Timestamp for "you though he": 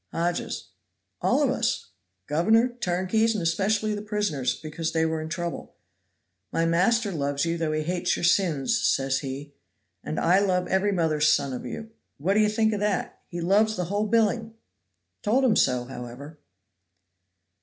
7.45-7.83